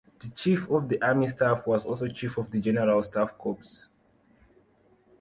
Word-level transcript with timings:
The 0.19 0.29
Chief 0.29 0.67
of 0.71 0.89
the 0.89 0.99
Army 0.99 1.29
Staff 1.29 1.67
was 1.67 1.85
also 1.85 2.07
Chief 2.07 2.35
of 2.39 2.49
the 2.49 2.59
General 2.59 3.03
Staff 3.03 3.37
Corps. 3.37 3.87